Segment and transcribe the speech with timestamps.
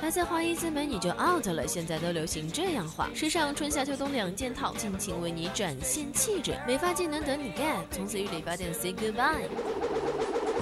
[0.00, 9.48] 还在花一字眉你就 out 了，现在都流行这样画，时尚春夏秋冬两件套，尽情为你展现气质，美发技能等你 get，从此与理发店 say goodbye。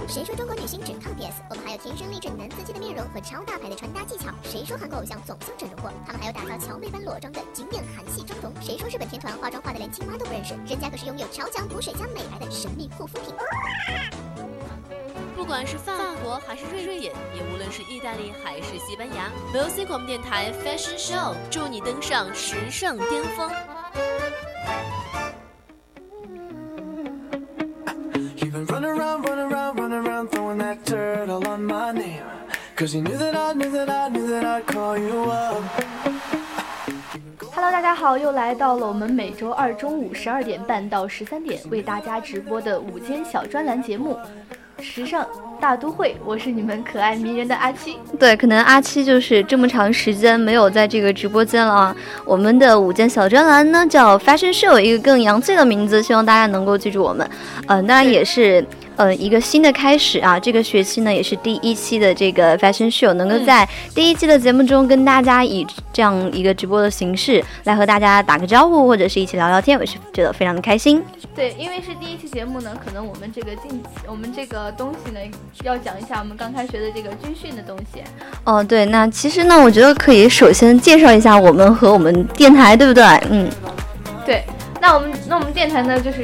[0.09, 1.43] 谁说中国女星只靠 PS？
[1.49, 4.31] 我们还有天生丽质男子气的面容和超大牌的穿搭技巧。
[4.43, 5.93] 谁说韩国偶像总像整容过？
[6.05, 8.53] 他们还有打造乔妹般裸妆的经典韩系妆容。
[8.61, 10.55] 谁说日本天团化妆化的连青蛙都不认识？
[10.67, 13.33] 人家可是拥有超强补水加美白的神秘护肤品。
[15.43, 23.51] 不管是法国还是瑞典，也无论是意大利还是西班牙，VOC 广播电台 Fashion Show 祝你登上时尚巅峰。
[37.53, 44.15] Hello，大家好，又来到了我们每周二中午十二点半到十三点为大家直播的午间小专栏节目
[44.83, 45.25] 《时尚
[45.61, 47.97] 大都会》，我是你们可爱迷人的阿七。
[48.19, 51.97] 对，可能阿七就是这么长时间没有在这个直播间了啊。
[52.25, 57.29] 我们的五间小专栏呢叫 Fashion Show，一个更洋气的名字，希望大家能够记住我们。
[57.67, 58.65] 嗯，当然也是。
[58.97, 60.39] 呃，一个新的开始啊！
[60.39, 71.03] 这个学期呢，也是第一期的这个 Fashion Show，能够在第一期的节目中跟大家以这样一个直播的形式来和大家打个招呼，或者是一起聊聊天，我是觉得非常的开心。
[71.35, 75.19] 对，因为是第一期节目呢，可能我们这个进我们这个东西呢，
[75.65, 78.03] 要讲一下我们刚开学的这个军训的东西。
[78.45, 83.05] 哦，对，那其实呢，我觉得可以首先介绍一下我们和我们电台，对不对？
[83.31, 83.51] 嗯，
[84.27, 84.45] 对。
[84.81, 86.19] 那我们那我们电台呢，就是。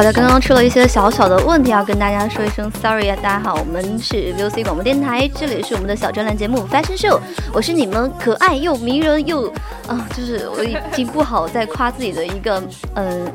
[0.00, 3.16] 好的，刚刚出了一些小小的问题，要跟大家说一声 sorry 啊！
[3.16, 7.20] 大家好，我们是 VOC 广播电台，这里是我们的小专栏节目 Fashion Show，
[7.52, 9.52] 我是你们可爱又迷人又
[9.86, 12.62] 啊，就是我已经不好再夸自己的一个
[12.94, 13.30] 嗯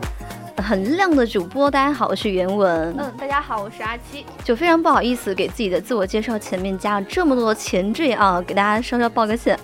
[0.57, 1.69] 很亮的主播。
[1.69, 2.95] 大家好，我是袁文。
[2.97, 4.25] 嗯，大家好，我是阿七。
[4.43, 9.55] 就非常不好意思给自己的自我介绍前面加了这么多前缀啊，给大家稍稍抱个歉。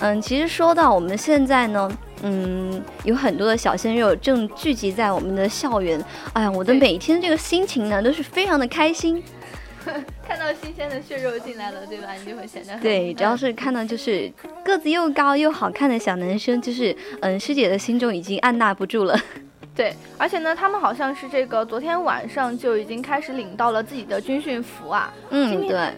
[0.00, 1.90] 嗯，其实说到我们现在呢。
[2.22, 6.02] 嗯，有很多的小鲜肉正聚集在我们的校园。
[6.32, 9.22] 哎呀，我的每天这个心情呢，都是非常的开心。
[10.26, 12.12] 看到新鲜的血肉进来了，对吧？
[12.12, 14.32] 你就会显得对，只要是看到就是
[14.64, 19.18] 个子又高又好看的小男生，就是嗯，师姐的心中已经按捺不住了。
[19.74, 25.12] 对，而且呢，他们好像是这个昨天晚上就已经开始领到了自己的军训服啊。
[25.30, 25.90] 嗯，对。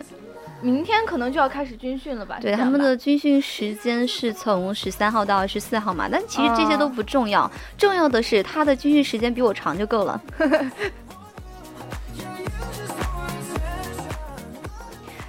[0.65, 2.39] 明天可能就要开始军训了吧？
[2.41, 6.09] 对，他们的军训时间是从十三号到二十四号嘛。
[6.11, 10.19] 但其实这些都不重要，重要的是他的军训时间比我长就够了。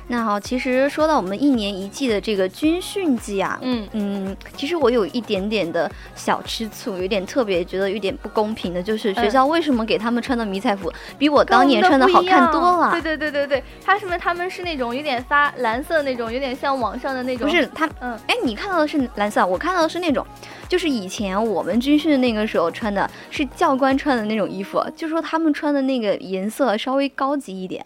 [0.07, 12.91] 那好，其实说到我们一年一季的这个军训季啊，嗯嗯，其实我有一点点的小吃醋，有点特别觉得有点不公平的，就是学校为什么给他们穿的迷彩服比我当年穿的好看多了？
[12.91, 17.49] 对对对对对，他是不是他们是那种有点发蓝色那种，有点像网上的那种？
[17.49, 20.23] 不是他，嗯，哎，你看到的是蓝色，我看到的是那种，
[20.69, 27.83] 就是以前我们军训那个时候穿的是教官穿的那种衣服，就说他们穿的那个颜色稍微高级一点。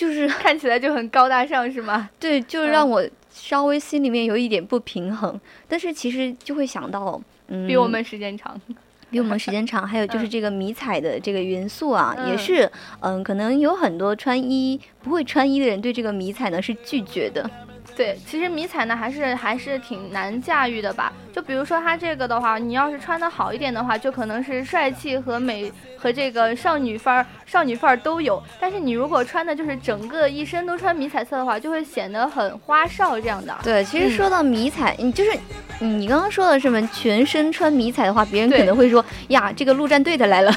[0.00, 2.08] 就是 看起来就很高大上，是吗？
[2.18, 5.38] 对，就让我稍微心里面有一点不平衡。
[5.68, 8.58] 但是其实就会想到，嗯，比我们时间长，
[9.10, 9.86] 比我们时间长。
[9.86, 17.48] 还有就是这个迷彩的这个元素啊，也是，嗯，可能有很多穿衣不会穿衣的人对这个迷彩呢是拒绝的。
[17.96, 21.12] 对，其实迷彩呢还是还是挺难驾驭的吧。
[21.32, 25.70] 就比如说它这个的话，你要是穿的好一点的话，就可能是帅气和美。
[26.02, 33.54] 和这个少女范儿、少女范儿都有，但是你如果穿的就是整个一身都穿迷彩色的话，就会显得很花哨这样的。
[33.62, 35.30] 对，其实说到迷彩，你就是
[35.78, 40.50] 你刚刚说的什么全身穿迷彩的话，别人可能会说呀，这个陆战队的来了。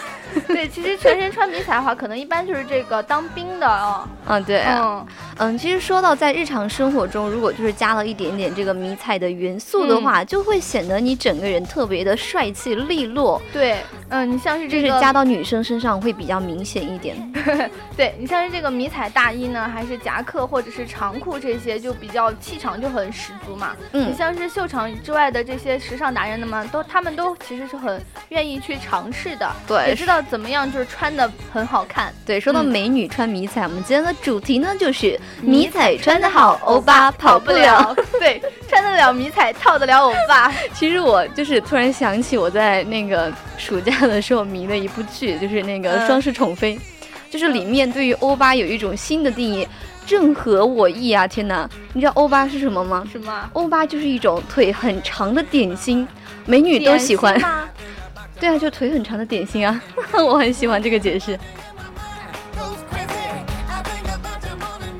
[0.47, 4.07] 对，其实全身穿迷彩的话，可能一般就是这个当兵的哦。
[4.27, 5.05] 嗯，对，嗯
[5.37, 13.41] 嗯，其实说到在日常生活中，如果就是加了一点点这个迷彩的元素的话，就会显得你整个人特别的帅气利落。
[13.51, 13.77] 对，
[14.09, 17.15] 嗯，你像是这个加到女生身上会比较明显一点。
[17.95, 23.75] 对你像是这个迷彩大衣呢，还是夹克或者是长裤这些，就比较气场就很十足嘛。
[23.91, 29.51] 嗯，你像是秀场之外的这些时尚达人的嘛，都他们都其实是很愿意去尝试的。
[29.67, 32.11] 对，也知道怎么样就是穿的很好看。
[32.25, 37.95] 对，说到美女穿迷彩，我们今天的主题呢就是迷彩穿的好，欧巴跑不了。
[38.19, 40.51] 对， 穿得了迷彩，套得了欧巴。
[40.73, 46.75] 其实我就是突然想起我在那个暑假的时候迷的一部剧，就是那个《双世宠妃》，
[47.29, 49.67] 就是里面对于欧巴有一种新的定义，
[50.03, 51.27] 正合我意啊！
[51.27, 53.07] 天哪，你知道欧巴是什么吗？
[53.11, 53.49] 什么？
[53.53, 56.07] 欧巴就是一种腿很长的点心，
[56.47, 57.39] 美女都喜欢。
[58.43, 59.81] 对啊，就腿很长的点心啊，
[60.19, 61.39] 我很喜欢这个解释。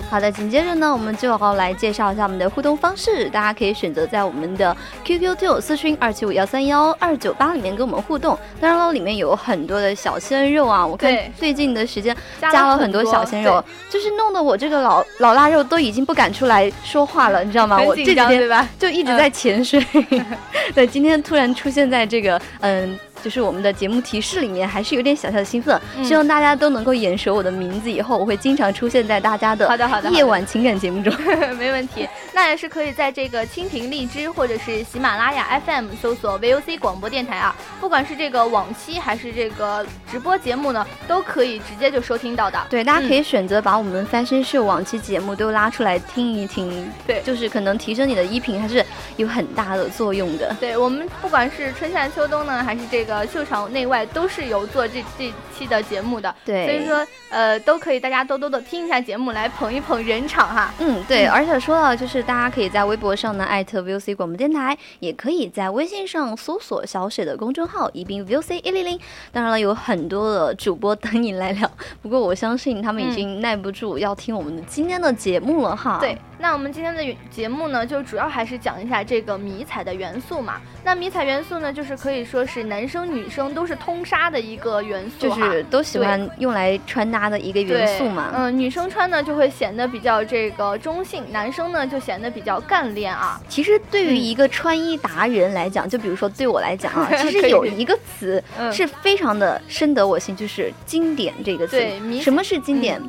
[0.09, 3.29] 好的，紧接着呢，我们就要来介绍一下我们的互动方式。
[3.31, 4.73] 大家可以选择在我们的
[5.03, 8.39] QQ 听友私讯二七五幺三幺二九八里面跟我们互动。
[8.61, 17.77] 当然了，里面有很多的小鲜肉啊，我看最近的时间加了很多小鲜肉，就是弄得我这个老老腊肉都已经不敢出来说话了，你知道吗？
[17.81, 18.49] 我这几天
[18.79, 19.85] 就一直在潜水。
[20.73, 22.97] 对，今天突然出现在这个嗯。
[23.23, 31.13] 就是我们的节目提示里面还是有点小小的兴奋，希望大家都能够眼熟我的名字，以后我会经常出现在大家的好的好的夜晚情感节目中，
[31.57, 32.05] 没问题。
[32.33, 42.59] 那也是可以在这个蜻蜓荔枝或者是喜马拉雅 FM 搜索 VOC 广播电台啊，不管是这个往期还是这个直播节目呢，都可以直接就收听到的。
[42.69, 48.83] 对，大家可以选择把我们 Fashion Show 往期节目都拉出来听一听，对，就是可能提升你的衣品还是
[49.15, 50.53] 有很大的作用的。
[50.59, 53.12] 对我们不管是春夏秋冬呢，还是这个。
[53.13, 60.73] 呃，秀场内外都是有做这这期的节目的，对，所以说呃都可以大家多多的听一下节目，来捧一捧人场哈。
[60.79, 68.99] 嗯，对，而且说到就是大家可以在微博上呢艾特 VOC 广播电台，也可以在微信上搜索小雪的公众号宜宾 VOC 一零零。
[69.31, 71.69] 当然了，有很多的主播等你来聊，
[72.01, 75.99] 不过我相信他们已经耐不住要听我们的今天的节目了哈。
[75.99, 76.17] 对。
[76.43, 77.01] 那我们今天的
[77.31, 80.59] 节目呢，就主要还是讲一下这个迷彩的元素嘛。
[80.83, 88.33] 那迷彩元素呢，就是可以说是男生女生都是通杀的一个元素，就是都喜欢用来穿搭的一个元素嘛。
[88.35, 93.39] 嗯，女生穿呢就会显得比较这个中性，男生呢就显得比较干练啊。
[93.47, 101.77] 其实对于一个穿衣达人来讲，就比如说对我来讲啊， 其实有一个词是非常的深得我心，就是经典这个词。
[101.77, 103.01] 对，什么是经典？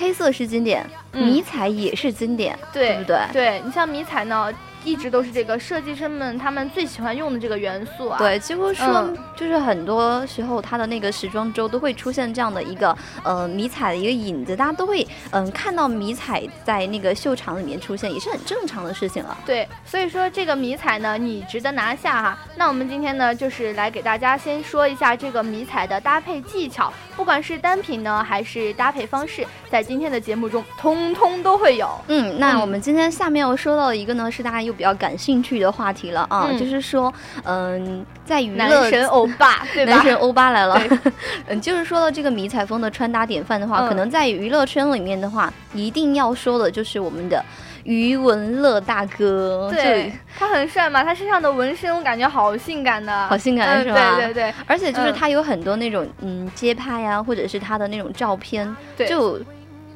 [0.00, 3.18] 黑色是经典，迷彩也是经典，对不对？
[3.34, 4.50] 对你像迷彩呢。
[4.84, 8.18] 一直都是这个设计师们他们最喜欢用的这个元素啊。
[8.18, 19.36] 对，几乎说就是很多时候它的那个时装周都会出现这样的一个呃迷彩的一个影子，大家都会嗯看到迷彩在那个秀场里面出现，也是很正常的事情了。
[19.44, 22.38] 对，所以说这个迷彩呢，你值得拿下哈。
[22.56, 31.90] 那我们今天呢，就是来给大家先说一下这个迷彩的搭配技巧，不管是单品呢还是搭配方式，在今天的节目中通通都会有。
[32.08, 34.69] 嗯，那我们今天下面要说到的一个呢，是大家。
[34.72, 37.12] 比较感兴趣的话题了啊，就是说，
[37.44, 39.92] 嗯，在娱乐男神欧巴， 对吧？
[39.92, 40.80] 男神欧巴来了，
[41.48, 47.44] 嗯，就是说到这个迷彩风的穿搭典范的话，可能在娱乐圈里面的话，一定要说的就是我们的
[47.84, 49.70] 余文乐大哥。
[49.72, 54.16] 对，他很帅嘛，他身上的纹身我感觉好性感的，好性感是吧？
[54.16, 58.76] 对对对，而且就是他有很多那种嗯街拍啊，或者是他的那种照片，
[59.08, 59.40] 就。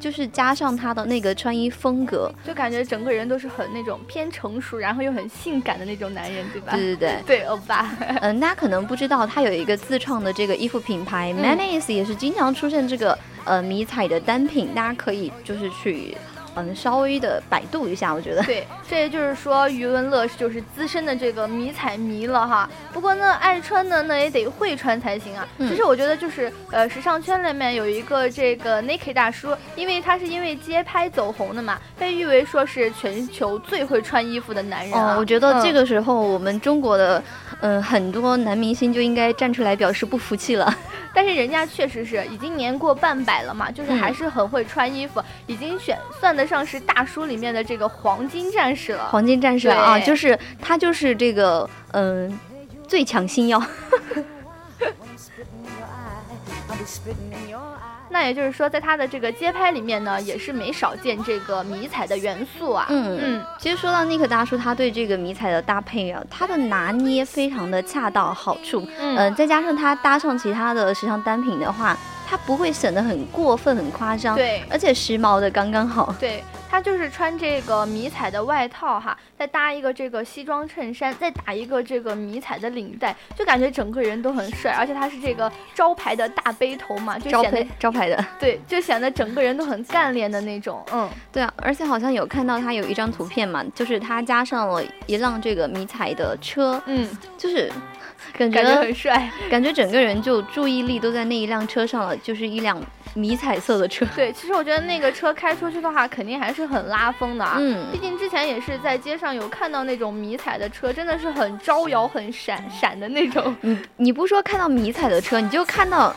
[0.05, 6.73] 就是加上他的那个穿衣风格，就感觉整个人都是很那种偏成熟，然后又很性感的那种男人，对吧？
[6.73, 7.91] 对对对，对欧巴。
[8.21, 16.15] 嗯，大家可能不知道，他有一个自创的这个衣服品牌 Manis，也是经常出现这个呃迷彩的单品，大家可以就是去。
[16.57, 22.69] 嗯，稍微的百度一下，我觉得对， 这也就是说余文乐就是资深的这个迷彩迷了哈。
[22.93, 25.47] 不过呢，爱穿的那也得会穿才行啊。
[25.59, 35.17] 其实我觉得就是呃，时尚圈里面有一个这个 Nike 大叔，因为他是因为街拍走红的嘛，被誉为说是全球最会穿衣服的男人啊。
[35.19, 37.23] 我觉得这个时候我们中国的
[37.61, 40.73] 嗯很多男明星就应该站出来表示不服气了。
[41.17, 49.09] 但是人家确实是已经年过半百了嘛，就是还是很会穿衣服，已经选算得上是大叔里面的这个黄金战士了。
[49.11, 52.39] 黄金战士啊，就是他就是这个嗯
[52.87, 53.63] 最强星耀。
[58.11, 62.87] 那也就是说，在他的这个街拍里面呢，也是没少见这个迷彩的元素啊。
[62.89, 68.87] 嗯嗯，其实说到尼克大叔，他对这个迷彩的搭配啊，他的拿捏非常的恰到好处。
[69.01, 71.97] 嗯，再加上他搭上其他的时尚单品的话。
[72.35, 76.13] 它不会显得很过分、很夸张，对，而且时髦的刚刚好。
[76.19, 84.73] 对，它就是穿这个迷彩的外套哈，再搭一个这个西装衬衫，再打一个这个迷彩的领带，就感觉整个人都很帅。
[84.73, 90.85] 而且他是这个招牌的大背头嘛，就显得招牌的， 对，就显得整个人都很干练的那种。
[90.93, 97.71] 嗯，对啊，而且好像有看到他有一张图片嘛，就是他加上了一辆这个迷彩的车，嗯，就是。
[98.33, 102.81] 感觉很 帅，感觉整个人就注意力都在那一辆车上了，就是一辆
[103.15, 104.07] 迷彩色的车。
[104.17, 107.57] 对，其实我觉得那个车开出去的话，肯定还是很拉风的啊。
[107.59, 113.55] 嗯毕竟之前也是在街上有看到那种迷彩的车，真的是很招摇、很闪闪的那种。
[113.63, 116.15] 你你不说看到迷彩的车，你就看到，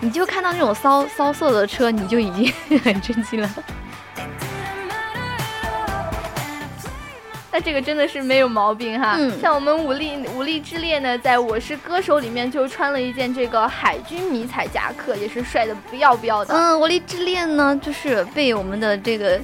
[0.00, 3.48] 你就看到那种骚骚色的车，你就已经 很震惊了。
[7.54, 9.14] 那这个真的是没有毛病哈。
[9.16, 16.52] 嗯像我们武力武力之烈呢，在我是歌手里面就穿了一件这个海军迷彩夹克，也是帅的不要不要的。
[16.52, 19.38] 嗯，武力之恋呢，就是被我们的这个，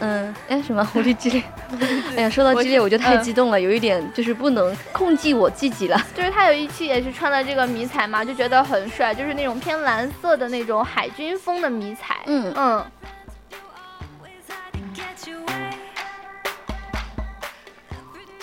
[0.00, 1.44] 嗯，哎什么狐狸之恋？
[2.16, 5.96] 哎呀，说到我之恋我就太嗯激动了，有一点就是不能控制我自己了。
[6.16, 12.16] 就是他有一期也是穿了这个迷彩嘛，就觉得很帅，就是那种偏蓝色的那种海军风的迷彩。
[12.26, 12.84] 嗯嗯，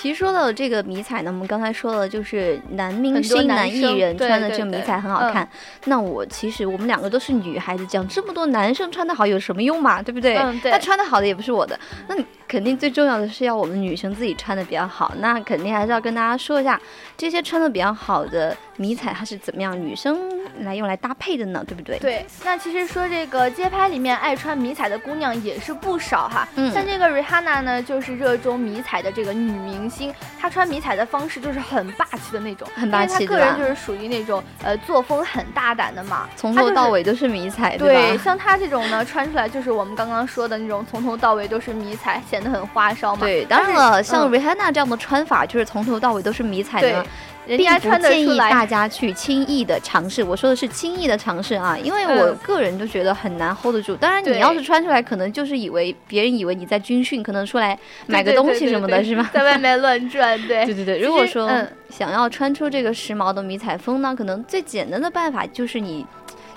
[0.06, 5.50] 其实说到这个迷彩呢，我们刚才说了，就是男明星、男男艺人穿的这个迷彩很好嗯看。
[5.86, 10.04] 那我其实我们两个都是女孩子，讲这么多男生穿的好有什么用嘛？
[10.04, 10.38] 对不对？
[10.38, 12.16] 嗯对那穿的好的也不是我的，那
[12.48, 15.12] 肯定最重要的是要我们女生自己穿的比较好。
[15.18, 16.80] 那肯定还是要跟大家说一下，
[17.18, 20.16] 这些穿的比较好的迷彩它是怎么样女生
[20.60, 21.64] 来用来搭配的呢？
[21.68, 21.98] 对不对？
[22.00, 22.26] 对。
[22.44, 26.48] 那其实说这个街拍里面爱穿迷彩的姑娘也是不少哈。
[26.56, 38.24] 嗯像这个 Rihanna 呢，就是热衷迷彩的这个女明星，她穿迷彩的方式就是很霸气的那种，很霸气因为她个人就是属于那种呃作风很大胆的嘛，从头到尾都是迷彩，对，吧？
[38.24, 43.22] 像她这种呢，穿出来就是我们刚刚说的那种，从头到尾都是迷彩，显得很花哨嘛。
[43.22, 47.06] 对，当然了，像嗯 Rihanna 这样的穿法，就是从头到尾都是迷彩对的，，
[47.48, 48.50] 人家并不建议穿得出来。
[48.52, 50.24] 大家去轻易的尝试。
[50.24, 53.96] 我说的是轻易的尝试啊，因为我嗯个人就觉得很难 hold 得住。
[53.96, 59.30] 当然，你要是穿出来，可能就是以为别人以为你在军训，可能出来买个东西什么的，是吧？
[59.34, 66.06] 在外面乱转，对 对对对，如果说嗯想要穿出这个时髦的迷彩风呢，可能最简单的办法就是你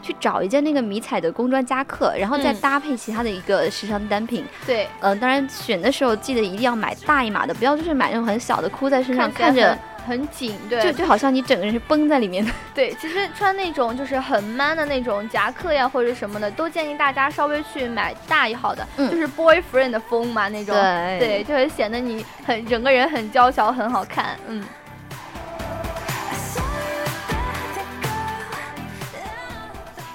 [0.03, 4.45] 去找一件那个迷彩的工装夹克，然后再嗯搭配其他的一个时尚单品。
[4.67, 9.77] 对，呃，当然选的时候记得一定要买大一码的，不要就是买那种很小的箍在身上，看着
[10.09, 12.51] 很很紧，对，就就好像你整个人是绷在里面的。
[12.75, 20.75] 对，其实穿那种就是很 man 的那种夹克呀，或者什么的，都建议大家稍微去买大一号的，嗯就是 boyfriend 的风嘛那种。
[20.75, 24.39] 对对，就会显得你很整个人很娇小，很好看。
[24.49, 24.65] 嗯，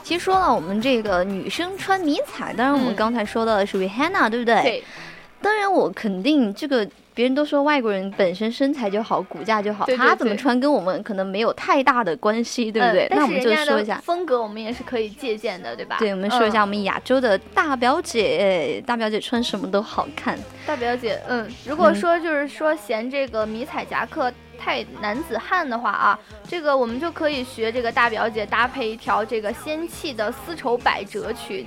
[0.04, 4.62] 其实说了，我们这个女生穿迷彩，当然我们嗯刚才说到的是 Rihanna，、对不对？。
[4.64, 4.84] 对，
[5.42, 13.06] 当然我肯定这个，别人都说外国人本身身材就好，骨架就好，对对他怎么穿跟我们可能没有太大的关系，对不对？
[13.06, 14.02] 嗯那我们就说一下。
[14.04, 15.98] 风格，我们也是可以借鉴的，对吧？
[16.00, 20.38] 对，我们说一下嗯我们亚洲的大表姐，大表姐穿什么都好看。
[20.66, 26.18] 大表姐，嗯，如果嗯说就是说嫌这个迷彩夹克太男子汉的话啊，
[26.48, 31.66] 这个我们就可以学这个大表姐搭配一条这个仙气的丝绸百褶裙，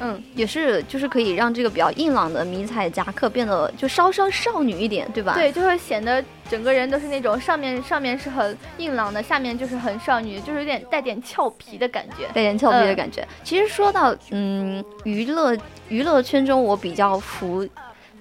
[0.00, 5.34] 嗯，也是，就是可以让这个比较硬朗的迷彩夹克变得就稍稍少女一点，对吧？
[5.34, 12.26] 对，就会显得整个人都是那种上面上面是很硬朗的，下面就是很少女，就是有点带点俏皮的感觉。
[12.34, 13.26] 带点俏皮的嗯感觉。
[13.42, 15.56] 其实说到嗯娱乐
[15.88, 17.70] 娱乐圈中，我比较服搭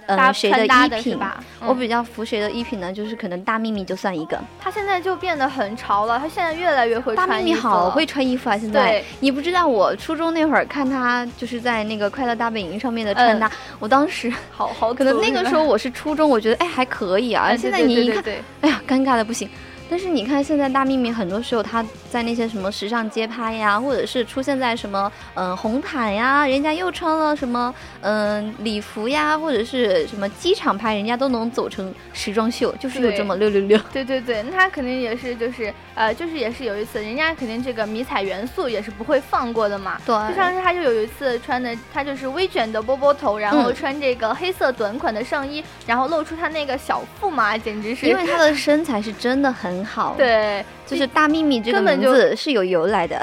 [0.08, 1.18] 呃谁的衣品。
[1.18, 1.38] 吧？
[1.62, 2.94] 嗯我比较服谁的衣品呢？
[2.94, 8.58] 就是可能大幂幂就算一个，她现在就变得很潮了，她现在越来越会穿衣服幂幂好会穿衣服啊！
[8.58, 17.46] 现在对你不知道，我初中那会儿看她就是在那个快乐大本营上面的穿搭，我当时好好可能那个时候我是初中，我觉得哎还可以啊。
[17.46, 19.50] 哎现在你一看，对对对哎呀，尴尬的不行。
[19.90, 33.80] 但是你看，现在大幂幂很多时候她在那些什么时尚街拍呀，或者是出现在什么嗯、呃红毯呀，人家又穿了什么嗯、礼服呀，或者是什么机场拍，人家都能走成时装秀，就是有这么六六六。
[33.94, 39.98] 对对对，那她肯定也是就是呃，就是也是有一次，人家肯定这个迷彩元素也是不会放过的嘛。
[40.06, 53.18] 对就像是他就有一次穿的，他就是微卷的波波头，然后嗯穿这个黑色短款的上衣，然后露出他那个小腹嘛，简直是因为他的身材是真的很好，，对就是大幂幂这个名字是有由来的，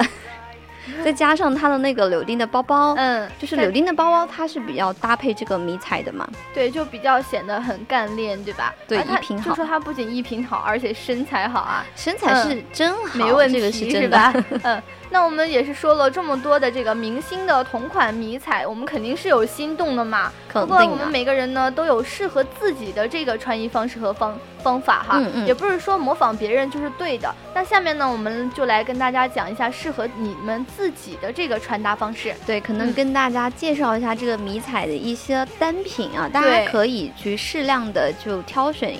[1.03, 6.27] 再加上它的那个柳丁的包包，嗯，就是柳丁的包包，它是比较搭配这个迷彩的嘛。
[6.53, 8.73] 对，就比较显得很干练，对吧？
[8.87, 14.09] 对衣品好就说他不仅衣品好，而且身材好啊，身材是真好，没问题，这个是真的。
[14.09, 14.33] 吧？
[14.63, 14.81] 嗯，
[15.13, 20.31] 那我们也是说了这么多的这个明星的同款迷彩，我们肯定是有心动的嘛。
[20.49, 20.95] 肯不过我。
[20.95, 27.31] 们每个人呢都有适合自己的这个穿衣方式和方方法哈，嗯嗯也不是说模仿别人就是对的。
[27.53, 32.33] 那下面呢，我们就来跟大家讲一下适合你们自己的这个穿搭方式。
[32.47, 38.91] 对，可能嗯跟大家介绍一下这个迷彩的一些单品啊，大家可以去适量的就挑选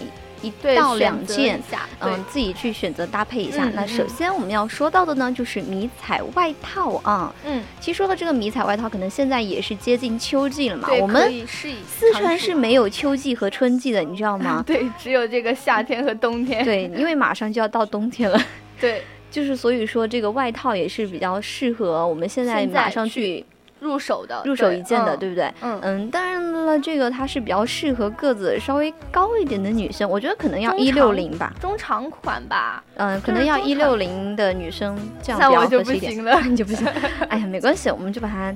[0.43, 1.59] 一一对到两件
[2.00, 3.67] 嗯，自己去选择搭配一下。
[3.73, 7.33] 那首先我们要说到的呢，就是迷彩外套啊。
[7.45, 10.89] 嗯，其实说到这个迷彩外套，可能现在也是接近秋季了嘛。
[11.01, 12.38] 我们四川？
[12.38, 16.65] 是没有秋季和春季的，你知道吗 对，只有这个夏天和冬天。
[16.65, 18.38] 对，因为马上就要到冬天了。
[18.81, 23.45] 对，就是所以说，这个外套也是比较适合我们现在马上去去
[23.79, 25.53] 入手的，入手一件的，嗯对不对？
[25.62, 36.13] 嗯嗯，当然了，这个它是比较适合个子稍微高一点的女生，我觉得可能要一六零吧，中长款吧，嗯，可能要一六零的女生这样比较合适一点。
[36.13, 36.88] 行了， 你就不行，
[37.29, 38.53] 哎呀，没关系，我们就把它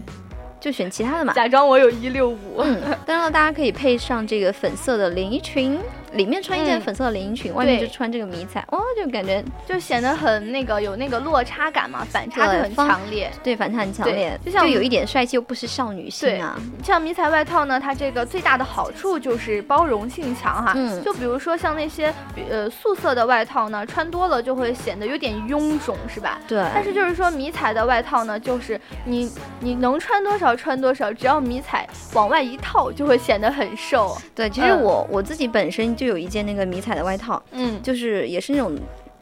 [0.59, 1.33] 就选其他的嘛。
[1.33, 2.57] 假装我有一六五。
[2.59, 5.77] 嗯，当然了，大家可以配上这个粉色的连衣裙，
[6.13, 13.31] 里面穿一件嗯粉色的连衣裙，外面就穿这个迷彩，哦，就感觉就显得很那个有那个落差感嘛，反差就很强烈。
[13.43, 16.59] 对反差很强烈，就像有一点帅气又不失少女心啊。
[16.83, 20.73] 像迷彩外套呢，它这个最大的好处就是包容性强哈。
[20.75, 22.13] 嗯就比如说像那些
[22.49, 26.39] 呃素色的外套呢，穿多了就会显得有点臃肿，是吧？
[26.47, 34.17] 对，但是就是说迷彩的外套呢，就是你你能穿多少穿多少，只要迷彩往外一套，就会显得很瘦。
[34.35, 38.73] 对，其实嗯我、我自己本身就有一件那个迷彩的外套，嗯，就是也是那种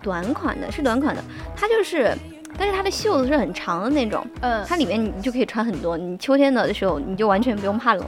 [0.03, 1.23] 短款的，是短款的，
[1.55, 2.13] 它就是，
[2.57, 8.05] 但是它的袖子是很长的那种，嗯，它里面你就可以穿很多，你秋天的时候你就完全不用怕冷，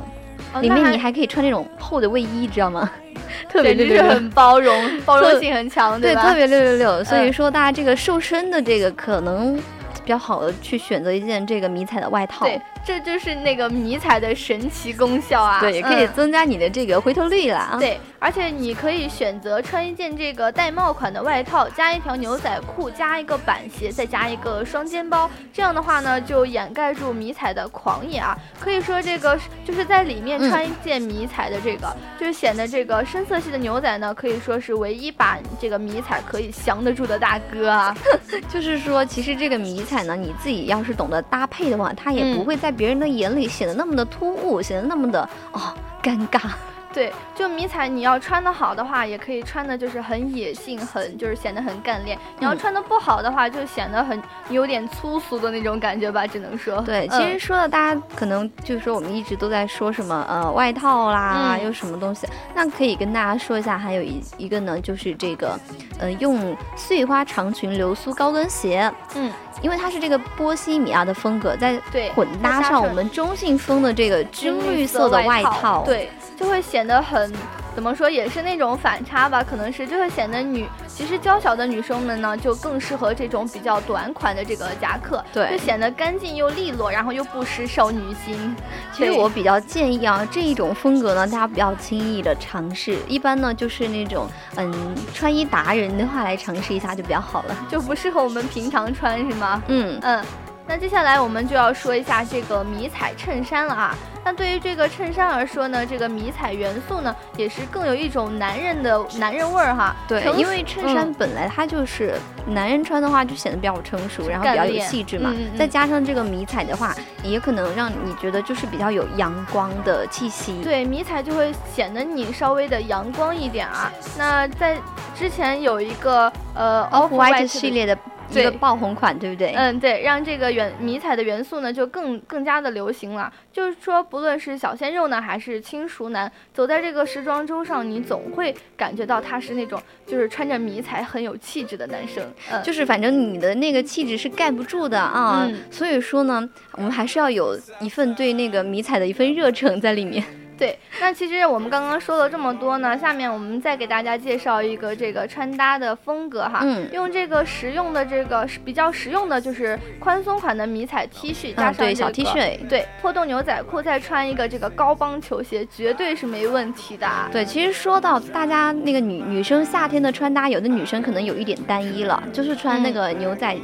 [0.61, 2.91] 里面你还可以穿那种厚的卫衣，知道吗？
[3.49, 4.01] 特别就是。
[4.03, 6.21] 很包容，包容性很强，对，吧？
[6.29, 9.59] 特别六六六，所以嗯说大家这个瘦身的这个可能
[10.07, 15.59] 比较好的去选择一件这个迷彩的外套，对，这就是那个迷彩的神奇功效啊！
[15.59, 17.77] 对，也可以嗯增加你的这个回头率啦啊。
[17.77, 25.29] 对，而且你可以选择穿一件这个带帽款的外套，加一条牛仔裤，加一个板鞋，再加一个双肩包。
[25.51, 28.37] 这样的话呢，就掩盖住迷彩的狂野啊。
[28.61, 37.93] 可以说这个就是在里面嗯穿一件迷彩的这个，就是显得这个深色系的牛仔呢，可以说是唯一把这个迷彩可以降得住的大哥啊。
[38.47, 46.39] 就是说，其实这个迷彩呢，你自己要是懂得搭配的话，它也不嗯会在别人的眼里显得那么的突兀，显得那么的哦尴尬。
[46.93, 52.17] 对，就迷彩你要穿的好的话，也可以穿的就是很野性，很就是显得很干练。
[52.39, 56.81] 你要嗯穿的不好的话，就显得很有点粗俗的那种感觉吧，只能说。
[56.81, 65.59] 对，其嗯实说到，大家可能就是说我们一直都在说什么呃外套啦，嗯又什么东西，那可以跟大家说一下，还有一一个呢，就是这个
[65.99, 69.31] 呃用碎花长裙流苏高跟鞋，嗯，
[69.61, 77.33] 因为它是这个波西米亚的风格，再对，混搭上我们中性风的这个军绿色的外套，对，就会显得很
[77.77, 88.55] 怎么说，也是那种反差吧，可能是就会显得女，其实娇小的女生们呢，就更适合这种比较短款的这个夹克，对就显得干净又利落，然后又不失少女心。
[88.91, 92.97] 其实我比较建议啊，这一种风格呢，大家不要轻易的尝试。
[93.07, 97.55] 一般呢，就是那种嗯，穿衣达人的话来尝试一下就比较好了。
[97.69, 99.61] 就不适合我们平常穿是吗？
[99.67, 100.25] 嗯，嗯，
[100.65, 103.95] 那接下来我们就要说一下这个迷彩衬衫了啊。
[104.27, 109.95] 那对于这个衬衫而说呢，这个迷彩元素呢，也是更有一种男人的男人味儿哈。
[110.05, 112.13] 对，因为衬衫嗯本来它就是、
[112.45, 115.29] 男人穿的话就显得比较成熟，然后比较有气质嘛。
[115.33, 120.61] 嗯嗯嗯再加上这个迷彩的话，也可能让你觉得就是比较有阳光的气息。
[120.61, 123.89] 对，迷彩就会显得你稍微的阳光一点啊。
[124.17, 124.75] 那在
[125.15, 127.97] 之前有一个呃 Off White 系列的
[128.31, 129.53] 一个爆红款，对不对？
[129.55, 133.31] 嗯，对，让这个元迷彩的元素呢就更更加的流行了。
[133.51, 142.23] 就是说，不论是小鲜肉呢，还是轻熟男，走在这个时装周上，你总会感觉到他是那种就是穿着迷彩很有气质的男生。
[142.51, 150.23] 嗯，就是反正你的那个气质是盖不住的啊，嗯所以说呢，我们还是要有一份对那个迷彩的一份热忱在里面。
[150.57, 156.61] 对，那其实我们刚刚说了这么多呢，下面我们再给大家介绍一个这个穿搭的风格哈。
[156.63, 167.29] 嗯用这个实用的这个比较实用的，就是宽松款的迷彩 T 恤，加上、这个对小 T 恤对破洞牛仔裤，再穿一个这个高帮球鞋，绝对是没问题的啊。
[167.31, 173.55] 对，其实说到大家那个女女生夏天的穿搭，有的女生可能有一点单一了，就是穿那个牛仔，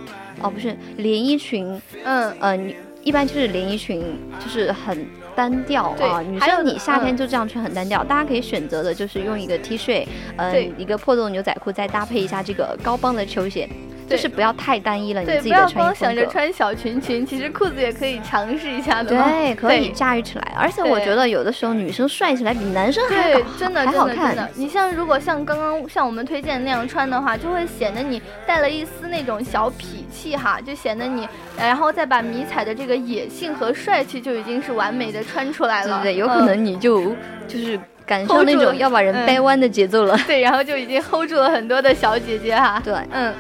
[0.42, 4.02] 哦不是连衣裙，嗯，呃，你一般就是连衣裙，
[4.40, 6.22] 就是很单调啊。
[6.22, 10.06] 女生你夏天嗯就这样穿很单调，大家可以选择的就是用一个 T 恤，
[10.38, 13.68] 呃，一个破洞牛仔裤，再搭配一下这个高帮的球鞋，
[14.10, 16.14] 就是不要太单一了，你自己的要光想。
[16.14, 19.10] 着穿小裙裙，其实裤子也可以尝试一下的。
[19.10, 24.50] 对， 可以驾驭起来，而且我觉得有的时候女生帅起来比男生还真的还好看真的真的。
[24.56, 36.02] 你像如果像刚刚像我们推荐那样穿的话，就会显得你带了一丝那种小痞气哈，就显得你，然后再把迷彩的这个野性和帅气就已经是完美的穿出来了。
[36.04, 36.18] 对对？
[36.18, 37.16] 有可嗯能你就、
[37.48, 40.16] 就是感受那种要把人掰弯的节奏了。
[40.28, 42.80] 对，然后就已经 hold 住了很多的小姐姐哈。
[42.84, 43.34] 对，嗯。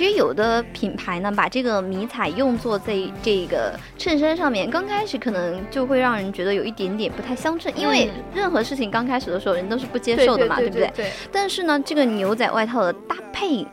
[0.00, 10.90] 其实有的品牌呢，把这个迷彩用作在这个衬衫上面，刚开始可能就会让人觉得有一点点不太相称，因为任何事情刚开始的时候人都是不接受的嘛，对不对？
[11.30, 13.66] 但是呢，这个牛仔外套的搭配。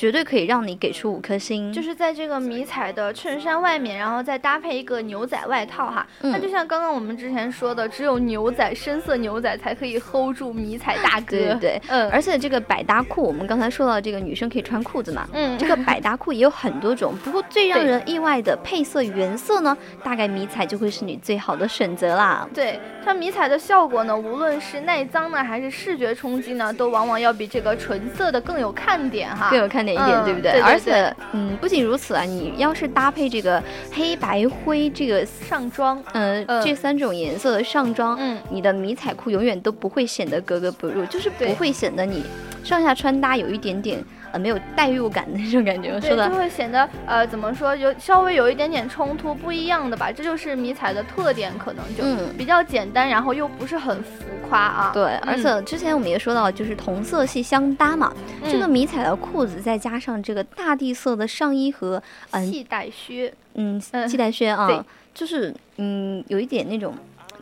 [0.00, 6.06] 绝对可以让你给出五颗星，就是在这个迷彩的衬衫外面，然后再搭配一个牛仔外套哈。
[6.22, 11.36] 那就像刚刚我们之前说的，只有牛仔深色牛仔才可以 hold 住迷彩大哥。
[11.36, 12.10] 对对，嗯。
[12.10, 17.14] 而且这个百搭裤，我们刚才说到这个女生可以穿裤子嘛，嗯，这个百搭裤也有很多种。
[17.22, 22.48] 不过最让人意外的配色原色呢，大概迷彩就会是你最好的选择啦。
[22.54, 30.60] 对，像迷彩的效果呢，无论是耐脏呢，还是视觉冲击呢，都往往要比这个纯色的更有看点哈，更有看点一点，对不对？
[30.60, 42.24] 而且，嗯，不仅如此啊，你要是搭配这个黑白灰这个上装，嗯，这三种颜色的上装，嗯，你的迷彩裤永远都不会显得格格不入，就是不会显得你
[42.62, 44.02] 上下穿搭有一点点。
[44.32, 50.12] 呃，没有代入感的那种感觉，对，就会显得呃，怎么说，有稍微有一点点冲突，不一样的吧？
[50.12, 52.04] 这就是迷彩的特点，可能就
[52.38, 54.90] 比较简单，然后又不是很浮夸啊。
[54.94, 58.12] 对，而且之前我们也说到，就是同色系相搭嘛，
[58.44, 66.94] 这个迷彩的裤子再加上这个大地色的上衣和嗯系带靴，嗯，系带靴啊，就是嗯，有一点那种。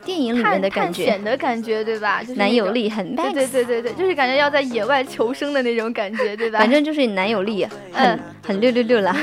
[0.09, 2.23] 电影里面的感觉，探险的感觉，对吧？
[2.23, 6.59] 就是男友力很，对对对对对，就是感觉要在野外求生的那种感觉，对吧？
[6.59, 9.15] 反正就是男友力很很六六六了。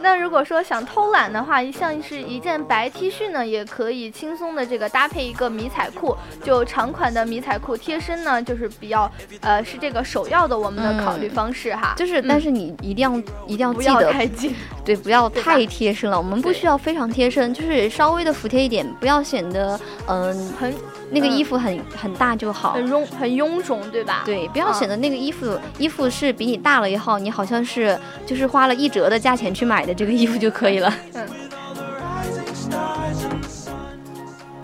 [0.00, 11.94] 那如果说想偷懒的话，像是一件白 T 恤呢，也可以轻松的这个搭配一个迷彩裤，就长款的迷彩裤贴身呢，就是比较呃是这个首要的我们的考虑方式哈。
[11.96, 16.16] 就是，但是你一定要一定要记得太近，对，不要太贴身了。
[16.16, 20.74] 我们不需要非常贴身，就是稍微的服帖一点，不要显得嗯很。
[21.10, 24.22] 那个衣服很很大就好，很臃很臃肿，对吧？
[24.26, 30.92] 对，不要显得那个衣服衣服是比你大了以后，你好像是就是花了一折的价钱去买的这个衣服就可以了。
[31.14, 31.26] 嗯。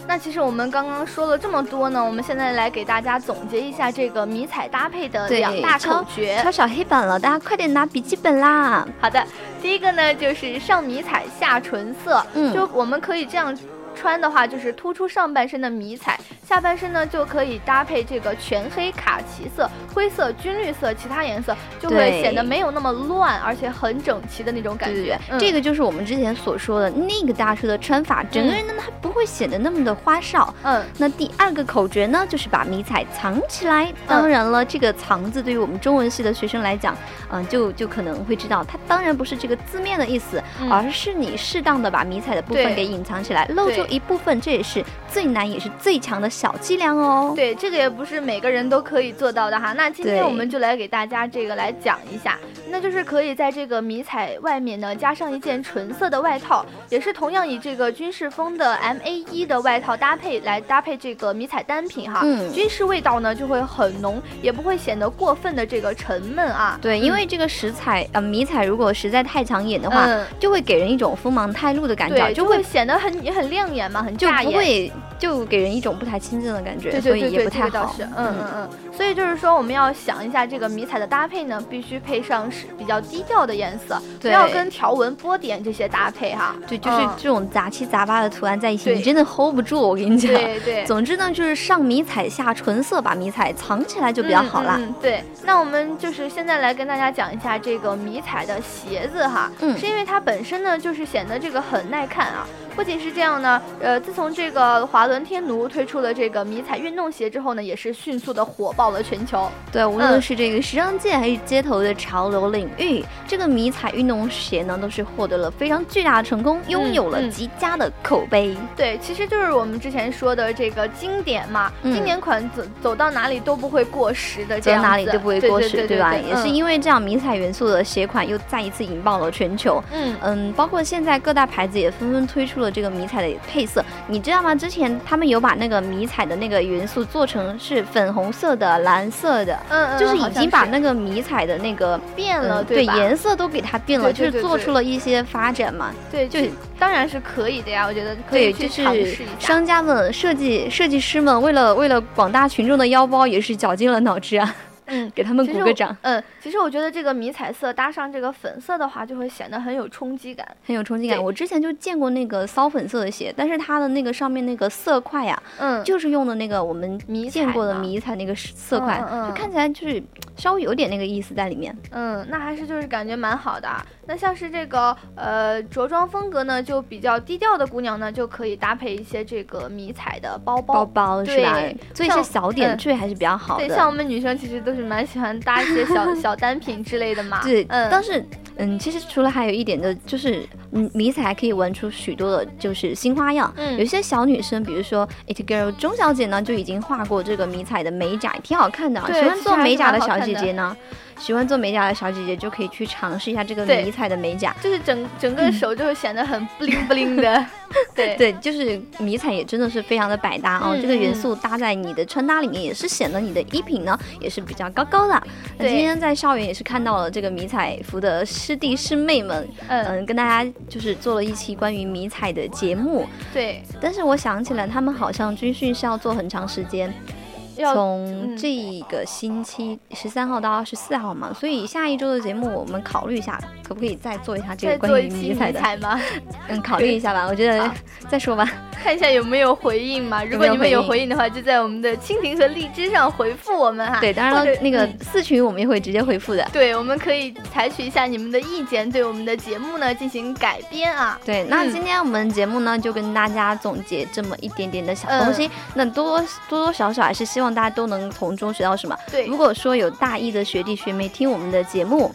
[0.06, 6.38] 那其实我们刚刚说了这么多呢，我们现在来给大家总结一下这个迷彩搭配的两大口诀。
[6.42, 8.86] 抄小黑板了，大家快点拿笔记本啦！
[9.00, 9.26] 好的，
[9.62, 13.56] 第一个呢就是上迷彩下纯色，嗯，就我们可以这样。
[13.96, 25.18] 穿的话就是突出上半身的迷彩，下半身呢就可以搭配这个全黑、卡其色、灰色、军绿色，其他颜色就会显得没有那么乱，而且很整齐的那种感觉。
[25.38, 30.52] 这个就是我们之前所说的那个大叔的穿法，整个人呢他不会显得那么的花哨。
[30.62, 33.90] 嗯，那第二个口诀呢，就是把迷彩藏起来。
[34.06, 36.94] 当然了，这个“藏”字对于我们中文系的学生来讲，
[37.30, 43.84] 嗯，就就可能会知道，它当然不是这个字面的意思，而是你适当的把迷彩的部分给隐藏起来，露出。
[43.94, 47.32] 一部分，这也是最难也是最强的小伎俩哦。
[47.36, 49.72] 对，这个也不是每个人都可以做到的哈。
[49.72, 62.20] 那今天我们就来给大家这个来讲一下，那就是可以在这个迷彩外面呢加上一件纯色的外套，也是同样以这个军事风的 M A 一的外套搭配来搭配这个迷彩单品哈。
[62.24, 66.78] 嗯，军事味道呢就会很浓，也不会显得过分的这个沉闷啊。
[66.82, 70.08] 对，因为这个食彩呃迷彩如果实在太抢眼的话，
[70.40, 73.64] 就会给人一种锋芒太露的感觉，就会显得很也很亮。
[73.64, 77.94] 眼嘛，很就不会就给人一种不太亲近的感觉，对对对也不太好。
[77.98, 86.54] 嗯嗯嗯，所以就是说，我们要想一下这个迷彩的搭配呢，必须配上是比较低调的颜色，不要跟条纹、波点这些搭配哈。
[86.66, 89.80] 对，就是这种杂七杂八的图案在一起，你真的 hold 不住。
[89.80, 90.84] 我跟你讲，对对。
[90.84, 94.80] 总之呢，就是上迷彩下纯色，把迷彩藏起来就比较好了。
[95.00, 102.46] 对，那我们就是现在来跟大家讲一下这个迷彩的鞋子哈，嗯，是因为它本身呢，就是显得这个很耐看啊。
[102.74, 109.48] 不仅是这样呢，呃，自从这个华伦天奴推出了这个迷彩运动鞋之后呢，也是迅速的火爆了全球。
[109.70, 118.56] 对，无论是这个时尚界还是街头的潮流领域，这个迷彩运动鞋呢，都是获得了非常巨大的成功，拥有了极佳的口碑。
[118.76, 126.12] 对，其实就是我们之前说的这个经典嘛，经典款走走到哪里都不会过时的，走哪里都不会过时，对吧？
[126.12, 129.82] 也是因为这样迷彩元素的鞋款又再一次引爆了全球。
[129.92, 132.63] 嗯嗯，包括现在各大牌子也纷纷推出了。
[132.70, 134.54] 这个迷彩的配色，你知道吗？
[134.54, 142.96] 之前他们有把那个迷彩的那个元素做成是粉红色的、蓝色的，嗯嗯，就是已经把那个迷彩的那个变了，对吧？
[142.96, 145.92] 颜色都给它变了，就是做出了一些发展嘛。
[146.10, 146.40] 对，就
[146.78, 149.24] 当然是可以的呀，我觉得可以去尝试一下。
[149.38, 154.54] 商家们、设计设计师们为了为了广大群众的腰包，也是绞尽了脑汁啊。
[154.86, 160.46] 嗯，给他们鼓个掌，嗯，其实我觉得这个迷彩色搭上这个粉色的话，就会显得很有冲击感。
[160.66, 161.22] 很有冲击感。
[161.22, 170.02] 我之前就见过那个骚粉色的鞋，但是它的那个上面那个色块呀、嗯，就是用的那个我们迷见过的迷彩那个色块，嗯嗯嗯就看起来就是
[170.36, 171.76] 稍微有点那个意思在里面。
[171.90, 173.84] 嗯，那还是就是感觉蛮好的啊。
[174.06, 180.74] 那像是这个呃着装风格呢，就比较低调的姑娘呢，就可以搭配一些这个迷彩的包包。
[180.74, 181.76] 包包是吧对？
[181.94, 187.42] 做一些小点嗯缀还是比较好的对，像我们女生其实都是蛮喜欢搭一些小 小单品之类的嘛。
[187.42, 188.24] 对，嗯，但是
[188.56, 193.52] 嗯，其实除了还有一点的，就是嗯，迷彩还可以玩出许多的，就是新花样。
[193.56, 199.10] 嗯有一些小女生，比如说 It Girl 钟小姐呢，就已经画过这个迷彩的美甲，挺好看的啊。
[199.12, 200.76] 喜欢做美甲的小姐姐呢，
[201.18, 204.54] 喜欢做美甲的小姐姐就可以去尝试一下这个迷彩的美甲。
[204.62, 207.46] 就是整整个手就会显得很 bling bling 的。
[207.92, 215.20] 对对，就是迷彩也真的是非常的百搭哦，嗯这个元嗯素搭在你的穿搭里面，也是显得你的衣品呢也是比较高高的。
[215.58, 227.23] 那今天在校园也是看到了这个迷彩服的师弟师妹们，嗯，嗯，跟大家就是做了一期关于迷彩的节目，对，但是我想起来，他们好像军训是要做很长时间，要
[227.54, 235.98] 从嗯这个星期十三号到二十四号嘛，所以下一周的节目我们考虑一下，可不可以再做一下这个关于迷迷彩的？
[236.48, 237.70] 嗯，考虑一下吧，我觉得
[238.08, 238.50] 再说吧。
[238.72, 240.22] 看一下有没有回应嘛。
[240.22, 243.98] 如果你们有回应的话，就在我们的蜻蜓和荔枝上回复我们哈。
[244.00, 246.46] 对，当然，了那个嗯四群我们也会直接回复的。
[246.52, 251.18] 对，我们可以采取一下你们的意见，对我们的节目呢进行改编啊。
[251.24, 258.96] 对，那嗯今天我们节目呢就跟大家总结这么一点点的小东嗯西，那多多多多少少还是希望大家都能从中学到什么。
[259.10, 262.14] 对如，果说有大一的学弟学妹听我们的节目，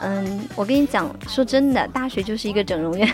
[0.00, 3.06] 嗯，我跟你讲，说真的，大学就是一个整容院。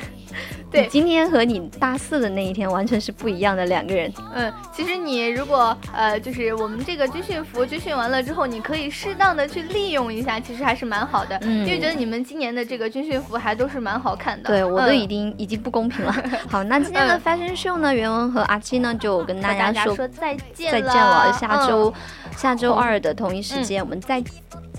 [0.70, 0.86] 对。
[0.86, 4.12] 今天和你大四的那一天完全是不一样的两个人。
[4.34, 11.38] 嗯，其实你如果呃，就是我们这个军训服军训完了之后，你可以适当的去利用一下，其实还是蛮好的。
[11.42, 11.66] 嗯。
[11.66, 14.48] 因为觉得你们今年的这个军训服还都是蛮好看的。
[14.48, 16.12] 对我都已嗯经、已经不公平了。
[16.48, 17.20] 好，那今天的嗯。
[17.22, 21.68] Fashion Show 呢，袁文和阿七呢就跟大家说再见再见了，下嗯。
[21.68, 21.94] 周、
[22.36, 24.22] 下周二的同一时间，我们再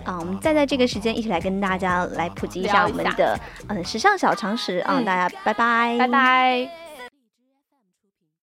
[0.03, 4.79] 啊、我们再在这个时间一起来跟大家来普及一下我们的嗯时尚小常识。
[4.79, 5.05] 啊、嗯。
[5.05, 5.35] 大家
[5.97, 6.71] 拜拜，